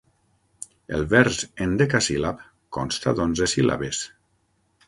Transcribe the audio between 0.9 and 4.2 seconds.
El vers hendecasíl·lab consta d'onze síl·labes.